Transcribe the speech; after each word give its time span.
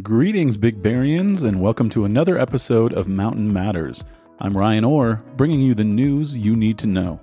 Greetings, 0.00 0.56
Big 0.56 0.82
Bearians, 0.82 1.44
and 1.44 1.60
welcome 1.60 1.90
to 1.90 2.06
another 2.06 2.38
episode 2.38 2.94
of 2.94 3.08
Mountain 3.08 3.52
Matters. 3.52 4.02
I'm 4.40 4.56
Ryan 4.56 4.84
Orr, 4.84 5.22
bringing 5.36 5.60
you 5.60 5.74
the 5.74 5.84
news 5.84 6.34
you 6.34 6.56
need 6.56 6.78
to 6.78 6.86
know. 6.86 7.20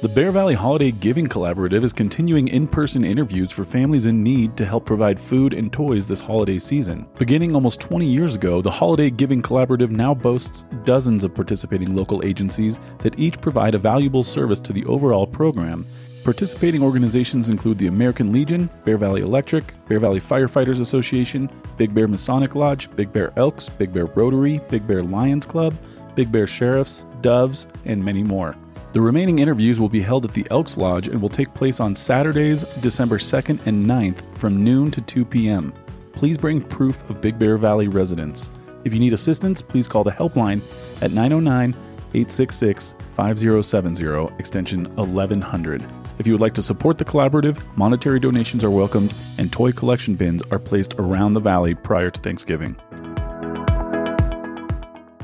The 0.00 0.10
Bear 0.14 0.32
Valley 0.32 0.54
Holiday 0.54 0.90
Giving 0.90 1.26
Collaborative 1.26 1.84
is 1.84 1.92
continuing 1.92 2.48
in 2.48 2.66
person 2.66 3.04
interviews 3.04 3.52
for 3.52 3.62
families 3.62 4.06
in 4.06 4.22
need 4.22 4.56
to 4.56 4.64
help 4.64 4.86
provide 4.86 5.20
food 5.20 5.52
and 5.52 5.70
toys 5.70 6.06
this 6.06 6.18
holiday 6.18 6.58
season. 6.58 7.06
Beginning 7.18 7.54
almost 7.54 7.82
20 7.82 8.06
years 8.06 8.34
ago, 8.34 8.62
the 8.62 8.70
Holiday 8.70 9.10
Giving 9.10 9.42
Collaborative 9.42 9.90
now 9.90 10.14
boasts 10.14 10.64
dozens 10.84 11.24
of 11.24 11.34
participating 11.34 11.94
local 11.94 12.24
agencies 12.24 12.80
that 13.00 13.18
each 13.18 13.38
provide 13.38 13.74
a 13.74 13.78
valuable 13.78 14.22
service 14.22 14.60
to 14.60 14.72
the 14.72 14.86
overall 14.86 15.26
program 15.26 15.86
Participating 16.24 16.84
organizations 16.84 17.48
include 17.48 17.78
the 17.78 17.88
American 17.88 18.32
Legion, 18.32 18.70
Bear 18.84 18.96
Valley 18.96 19.22
Electric, 19.22 19.74
Bear 19.88 19.98
Valley 19.98 20.20
Firefighters 20.20 20.78
Association, 20.78 21.50
Big 21.76 21.92
Bear 21.92 22.06
Masonic 22.06 22.54
Lodge, 22.54 22.88
Big 22.94 23.12
Bear 23.12 23.32
Elks, 23.36 23.68
Big 23.68 23.92
Bear 23.92 24.06
Rotary, 24.06 24.60
Big 24.70 24.86
Bear 24.86 25.02
Lions 25.02 25.44
Club, 25.44 25.74
Big 26.14 26.30
Bear 26.30 26.46
Sheriffs, 26.46 27.04
Doves, 27.22 27.66
and 27.86 28.04
many 28.04 28.22
more. 28.22 28.56
The 28.92 29.00
remaining 29.00 29.40
interviews 29.40 29.80
will 29.80 29.88
be 29.88 30.00
held 30.00 30.24
at 30.24 30.32
the 30.32 30.46
Elks 30.52 30.76
Lodge 30.76 31.08
and 31.08 31.20
will 31.20 31.28
take 31.28 31.52
place 31.54 31.80
on 31.80 31.92
Saturdays, 31.92 32.64
December 32.80 33.18
2nd 33.18 33.66
and 33.66 33.84
9th 33.84 34.36
from 34.38 34.62
noon 34.62 34.92
to 34.92 35.00
2 35.00 35.24
p.m. 35.24 35.72
Please 36.12 36.38
bring 36.38 36.60
proof 36.60 37.08
of 37.10 37.20
Big 37.20 37.36
Bear 37.36 37.56
Valley 37.56 37.88
residence. 37.88 38.52
If 38.84 38.94
you 38.94 39.00
need 39.00 39.12
assistance, 39.12 39.60
please 39.60 39.88
call 39.88 40.04
the 40.04 40.12
helpline 40.12 40.60
at 41.00 41.10
909 41.10 41.70
866 42.14 42.94
5070, 43.16 44.34
extension 44.38 44.84
1100. 44.96 46.01
If 46.18 46.26
you 46.26 46.34
would 46.34 46.40
like 46.40 46.54
to 46.54 46.62
support 46.62 46.98
the 46.98 47.04
collaborative, 47.04 47.58
monetary 47.76 48.20
donations 48.20 48.62
are 48.64 48.70
welcomed, 48.70 49.14
and 49.38 49.52
toy 49.52 49.72
collection 49.72 50.14
bins 50.14 50.42
are 50.50 50.58
placed 50.58 50.94
around 50.98 51.34
the 51.34 51.40
valley 51.40 51.74
prior 51.74 52.10
to 52.10 52.20
Thanksgiving. 52.20 52.76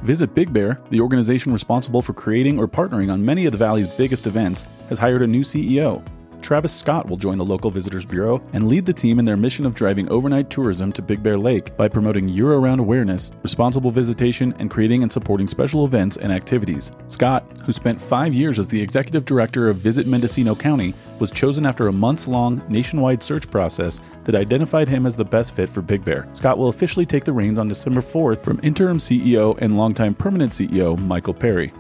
Visit 0.02 0.34
Big 0.34 0.52
Bear, 0.52 0.80
the 0.90 1.00
organization 1.00 1.52
responsible 1.52 2.00
for 2.00 2.14
creating 2.14 2.58
or 2.58 2.66
partnering 2.66 3.12
on 3.12 3.24
many 3.24 3.44
of 3.44 3.52
the 3.52 3.58
valley's 3.58 3.86
biggest 3.86 4.26
events, 4.26 4.66
has 4.88 4.98
hired 4.98 5.22
a 5.22 5.26
new 5.26 5.42
CEO. 5.42 6.02
Travis 6.48 6.72
Scott 6.72 7.06
will 7.06 7.18
join 7.18 7.36
the 7.36 7.44
local 7.44 7.70
Visitors 7.70 8.06
Bureau 8.06 8.40
and 8.54 8.70
lead 8.70 8.86
the 8.86 8.92
team 8.94 9.18
in 9.18 9.26
their 9.26 9.36
mission 9.36 9.66
of 9.66 9.74
driving 9.74 10.08
overnight 10.08 10.48
tourism 10.48 10.90
to 10.92 11.02
Big 11.02 11.22
Bear 11.22 11.36
Lake 11.36 11.76
by 11.76 11.88
promoting 11.88 12.26
year 12.26 12.54
round 12.54 12.80
awareness, 12.80 13.32
responsible 13.42 13.90
visitation, 13.90 14.54
and 14.58 14.70
creating 14.70 15.02
and 15.02 15.12
supporting 15.12 15.46
special 15.46 15.84
events 15.84 16.16
and 16.16 16.32
activities. 16.32 16.90
Scott, 17.06 17.44
who 17.66 17.70
spent 17.70 18.00
five 18.00 18.32
years 18.32 18.58
as 18.58 18.66
the 18.66 18.80
executive 18.80 19.26
director 19.26 19.68
of 19.68 19.76
Visit 19.76 20.06
Mendocino 20.06 20.54
County, 20.54 20.94
was 21.18 21.30
chosen 21.30 21.66
after 21.66 21.88
a 21.88 21.92
months 21.92 22.26
long 22.26 22.62
nationwide 22.70 23.22
search 23.22 23.50
process 23.50 24.00
that 24.24 24.34
identified 24.34 24.88
him 24.88 25.04
as 25.04 25.16
the 25.16 25.26
best 25.26 25.54
fit 25.54 25.68
for 25.68 25.82
Big 25.82 26.02
Bear. 26.02 26.26
Scott 26.32 26.56
will 26.56 26.70
officially 26.70 27.04
take 27.04 27.24
the 27.24 27.32
reins 27.34 27.58
on 27.58 27.68
December 27.68 28.00
4th 28.00 28.42
from 28.42 28.58
interim 28.62 28.96
CEO 28.96 29.58
and 29.60 29.76
longtime 29.76 30.14
permanent 30.14 30.52
CEO 30.52 30.98
Michael 30.98 31.34
Perry. 31.34 31.74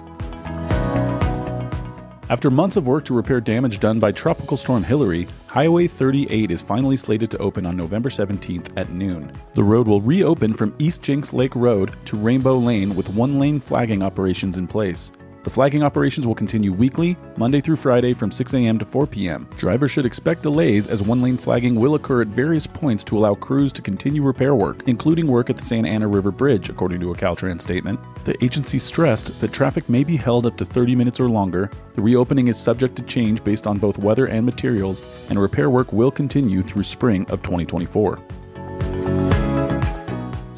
After 2.30 2.50
months 2.50 2.76
of 2.76 2.86
work 2.86 3.06
to 3.06 3.14
repair 3.14 3.40
damage 3.40 3.80
done 3.80 3.98
by 3.98 4.12
Tropical 4.12 4.58
Storm 4.58 4.84
Hilary, 4.84 5.26
Highway 5.46 5.86
38 5.86 6.50
is 6.50 6.60
finally 6.60 6.96
slated 6.98 7.30
to 7.30 7.38
open 7.38 7.64
on 7.64 7.74
November 7.74 8.10
17th 8.10 8.70
at 8.76 8.90
noon. 8.90 9.32
The 9.54 9.64
road 9.64 9.86
will 9.86 10.02
reopen 10.02 10.52
from 10.52 10.74
East 10.78 11.00
Jenks 11.00 11.32
Lake 11.32 11.56
Road 11.56 11.96
to 12.04 12.18
Rainbow 12.18 12.58
Lane 12.58 12.94
with 12.94 13.08
one 13.08 13.38
lane 13.38 13.58
flagging 13.58 14.02
operations 14.02 14.58
in 14.58 14.66
place. 14.66 15.10
The 15.48 15.54
flagging 15.54 15.82
operations 15.82 16.26
will 16.26 16.34
continue 16.34 16.74
weekly, 16.74 17.16
Monday 17.38 17.62
through 17.62 17.76
Friday 17.76 18.12
from 18.12 18.30
6 18.30 18.52
a.m. 18.52 18.78
to 18.78 18.84
4 18.84 19.06
p.m. 19.06 19.48
Drivers 19.56 19.90
should 19.90 20.04
expect 20.04 20.42
delays 20.42 20.88
as 20.88 21.02
one 21.02 21.22
lane 21.22 21.38
flagging 21.38 21.74
will 21.74 21.94
occur 21.94 22.20
at 22.20 22.28
various 22.28 22.66
points 22.66 23.02
to 23.04 23.16
allow 23.16 23.34
crews 23.34 23.72
to 23.72 23.80
continue 23.80 24.22
repair 24.22 24.54
work, 24.54 24.86
including 24.86 25.26
work 25.26 25.48
at 25.48 25.56
the 25.56 25.62
Santa 25.62 25.88
Ana 25.88 26.06
River 26.06 26.30
Bridge, 26.30 26.68
according 26.68 27.00
to 27.00 27.12
a 27.12 27.16
Caltrans 27.16 27.62
statement. 27.62 27.98
The 28.26 28.36
agency 28.44 28.78
stressed 28.78 29.40
that 29.40 29.54
traffic 29.54 29.88
may 29.88 30.04
be 30.04 30.18
held 30.18 30.44
up 30.44 30.58
to 30.58 30.66
30 30.66 30.94
minutes 30.94 31.18
or 31.18 31.30
longer. 31.30 31.70
The 31.94 32.02
reopening 32.02 32.48
is 32.48 32.60
subject 32.60 32.94
to 32.96 33.02
change 33.04 33.42
based 33.42 33.66
on 33.66 33.78
both 33.78 33.96
weather 33.96 34.26
and 34.26 34.44
materials, 34.44 35.02
and 35.30 35.40
repair 35.40 35.70
work 35.70 35.94
will 35.94 36.10
continue 36.10 36.60
through 36.60 36.82
spring 36.82 37.22
of 37.30 37.40
2024. 37.40 38.18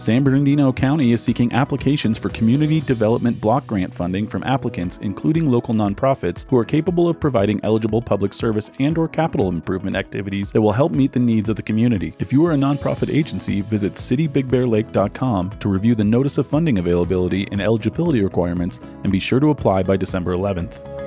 San 0.00 0.25
Bernardino 0.25 0.72
County 0.72 1.12
is 1.12 1.22
seeking 1.22 1.53
applications 1.53 2.16
for 2.16 2.31
community 2.31 2.81
development 2.81 3.38
block 3.38 3.66
grant 3.66 3.93
funding 3.93 4.27
from 4.27 4.43
applicants 4.44 4.97
including 5.03 5.50
local 5.50 5.75
nonprofits 5.75 6.49
who 6.49 6.56
are 6.56 6.65
capable 6.65 7.06
of 7.06 7.21
providing 7.21 7.61
eligible 7.65 8.00
public 8.00 8.33
service 8.33 8.71
and 8.78 8.97
or 8.97 9.06
capital 9.06 9.50
improvement 9.50 9.94
activities 9.94 10.53
that 10.53 10.62
will 10.62 10.72
help 10.72 10.91
meet 10.91 11.12
the 11.12 11.21
needs 11.21 11.50
of 11.50 11.56
the 11.56 11.62
community. 11.62 12.15
If 12.19 12.33
you 12.33 12.47
are 12.47 12.53
a 12.53 12.56
nonprofit 12.56 13.15
agency, 13.15 13.61
visit 13.61 13.93
citybigbearlake.com 13.93 15.50
to 15.50 15.69
review 15.69 15.94
the 15.94 16.03
notice 16.03 16.38
of 16.38 16.47
funding 16.47 16.78
availability 16.78 17.47
and 17.53 17.61
eligibility 17.61 18.22
requirements 18.22 18.81
and 19.03 19.12
be 19.12 19.21
sure 19.21 19.38
to 19.38 19.50
apply 19.50 19.82
by 19.82 19.99
December 19.99 20.34
11th. 20.34 21.00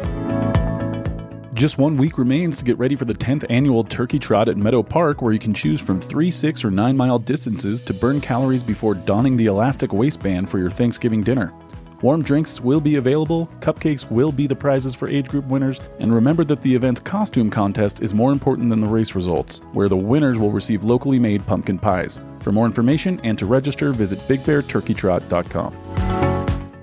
Just 1.54 1.78
one 1.78 1.98
week 1.98 2.18
remains 2.18 2.58
to 2.58 2.66
get 2.66 2.80
ready 2.80 2.96
for 2.96 3.06
the 3.06 3.14
10th 3.14 3.46
annual 3.48 3.84
Turkey 3.84 4.18
Trot 4.18 4.50
at 4.50 4.58
Meadow 4.58 4.82
Park, 4.82 5.22
where 5.22 5.34
you 5.34 5.38
can 5.38 5.54
choose 5.54 5.80
from 5.80 6.02
three, 6.02 6.32
six, 6.32 6.66
or 6.66 6.72
nine 6.72 6.98
mile 6.98 7.20
distances 7.20 7.80
to 7.84 7.94
burn 7.94 8.20
calories 8.20 8.64
before 8.64 8.96
donning 8.96 9.38
the 9.38 9.46
elastic 9.46 9.94
waistband 9.94 10.50
for 10.50 10.58
your 10.58 10.72
Thanksgiving 10.72 11.22
dinner. 11.22 11.54
Warm 12.02 12.24
drinks 12.24 12.60
will 12.60 12.82
be 12.82 12.96
available, 12.96 13.52
cupcakes 13.60 14.10
will 14.10 14.32
be 14.32 14.48
the 14.48 14.56
prizes 14.56 14.96
for 14.96 15.08
age 15.08 15.28
group 15.28 15.46
winners, 15.46 15.80
and 16.00 16.14
remember 16.14 16.44
that 16.44 16.62
the 16.62 16.74
event's 16.74 17.00
costume 17.00 17.52
contest 17.52 18.02
is 18.02 18.16
more 18.16 18.32
important 18.32 18.72
than 18.72 18.82
the 18.82 18.88
race 18.88 19.14
results, 19.14 19.62
where 19.74 19.88
the 19.88 19.96
winners 19.96 20.40
will 20.40 20.52
receive 20.52 20.84
locally 20.84 21.20
made 21.20 21.46
pumpkin 21.46 21.78
pies. 21.78 22.20
For 22.40 22.52
more 22.52 22.66
information 22.66 23.22
and 23.24 23.38
to 23.38 23.46
register, 23.46 23.94
visit 23.94 24.20
bigbearturkeytrot.com. 24.28 25.93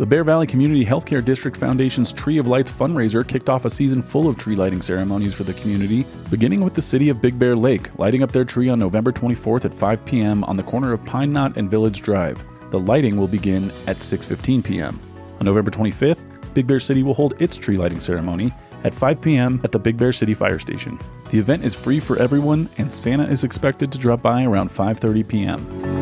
The 0.00 0.06
Bear 0.06 0.25
Valley 0.25 0.47
Community 0.47 0.83
Healthcare 0.83 1.22
District 1.22 1.55
Foundation's 1.55 2.11
Tree 2.11 2.38
of 2.38 2.49
Lights 2.49 2.72
fundraiser 2.72 3.22
kicked 3.28 3.50
off 3.50 3.66
a 3.66 3.71
season 3.71 4.00
full 4.00 4.28
of 4.28 4.38
tree 4.38 4.55
lighting 4.55 4.81
ceremonies 4.81 5.34
for 5.34 5.44
the 5.44 5.53
community, 5.53 6.06
beginning 6.31 6.62
with 6.62 6.72
the 6.72 6.81
city 6.81 7.11
of 7.11 7.21
Big 7.21 7.38
Bear 7.38 7.55
Lake, 7.55 7.91
lighting 7.99 8.22
up 8.22 8.33
their 8.33 8.47
tree 8.47 8.71
on 8.71 8.78
November 8.78 9.12
24th 9.12 9.66
at 9.66 9.75
5 9.75 10.03
p.m. 10.06 10.43
on 10.44 10.56
the 10.56 10.62
corner 10.62 10.94
of 10.94 11.05
Pine 11.05 11.34
Knot 11.34 11.59
and 11.59 11.71
Village 11.71 12.00
Drive. 12.00 12.43
The 12.71 12.81
lighting 12.81 13.19
will 13.19 13.28
begin 13.28 13.71
at 13.87 13.99
6:15 13.99 14.65
p.m. 14.65 14.99
On 15.39 15.44
November 15.44 15.71
25th, 15.71 16.25
Big 16.55 16.66
Bear 16.66 16.81
City 16.81 17.03
will 17.03 17.12
hold 17.12 17.34
its 17.39 17.59
tree 17.59 17.77
lighting 17.77 18.00
ceremony 18.00 18.55
at 18.84 18.94
5 18.94 19.21
p.m. 19.21 19.60
at 19.65 19.71
the 19.71 19.78
Big 19.78 19.99
Bear 19.99 20.15
City 20.15 20.33
Fire 20.33 20.59
Station. 20.59 20.99
The 21.28 21.39
event 21.39 21.62
is 21.62 21.77
free 21.77 22.00
for 22.00 22.16
everyone 22.16 22.71
and 22.78 22.91
Santa 22.91 23.25
is 23.28 23.44
expected 23.44 23.93
to 23.93 23.99
drop 23.99 24.22
by 24.22 24.44
around 24.44 24.71
5:30 24.71 25.28
p.m. 25.28 26.00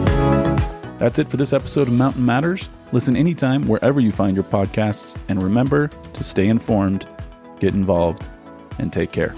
That's 0.99 1.19
it 1.19 1.29
for 1.29 1.37
this 1.37 1.53
episode 1.53 1.89
of 1.89 1.95
Mountain 1.95 2.25
Matters. 2.25 2.71
Listen 2.91 3.17
anytime, 3.17 3.67
wherever 3.67 4.01
you 4.01 4.11
find 4.11 4.35
your 4.35 4.45
podcasts, 4.45 5.17
and 5.29 5.43
remember 5.43 5.89
to 6.15 6.25
stay 6.25 6.49
informed, 6.49 7.07
get 7.61 7.75
involved, 7.75 8.29
and 8.79 8.93
take 8.93 9.13
care. 9.13 9.35